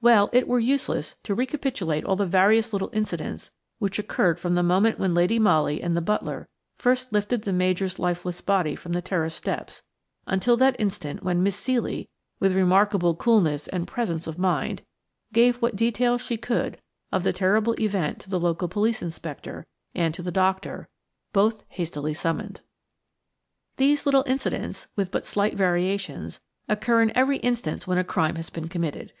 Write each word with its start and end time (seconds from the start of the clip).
Well, 0.00 0.30
it 0.32 0.48
were 0.48 0.58
useless 0.58 1.16
to 1.22 1.34
recapitulate 1.34 2.02
all 2.06 2.16
the 2.16 2.24
various 2.24 2.72
little 2.72 2.88
incidents 2.94 3.50
which 3.78 3.98
occurred 3.98 4.40
from 4.40 4.54
the 4.54 4.62
moment 4.62 4.98
when 4.98 5.12
Lady 5.12 5.38
Molly 5.38 5.82
and 5.82 5.94
the 5.94 6.00
butler 6.00 6.48
first 6.78 7.12
lifted 7.12 7.42
the 7.42 7.52
Major's 7.52 7.98
lifeless 7.98 8.40
body 8.40 8.74
from 8.74 8.94
the 8.94 9.02
terrace 9.02 9.34
steps 9.34 9.82
until 10.26 10.56
that 10.56 10.80
instant 10.80 11.22
when 11.22 11.42
Miss 11.42 11.60
Ceely, 11.60 12.08
with 12.38 12.54
remarkable 12.54 13.14
coolness 13.14 13.68
and 13.68 13.86
presence 13.86 14.26
of 14.26 14.38
mind, 14.38 14.80
gave 15.34 15.56
what 15.60 15.76
details 15.76 16.22
she 16.22 16.38
could 16.38 16.80
of 17.12 17.22
the 17.22 17.30
terrible 17.34 17.78
event 17.78 18.18
to 18.20 18.30
the 18.30 18.40
local 18.40 18.66
police 18.66 19.02
inspector 19.02 19.66
and 19.94 20.14
to 20.14 20.22
the 20.22 20.32
doctor, 20.32 20.88
both 21.34 21.64
hastily 21.68 22.14
summoned. 22.14 22.62
These 23.76 24.06
little 24.06 24.24
incidents, 24.26 24.88
with 24.96 25.10
but 25.10 25.26
slight 25.26 25.52
variations, 25.54 26.40
occur 26.66 27.02
in 27.02 27.14
every 27.14 27.36
instance 27.40 27.86
when 27.86 27.98
a 27.98 28.04
crime 28.04 28.36
has 28.36 28.48
been 28.48 28.66
committed. 28.68 29.12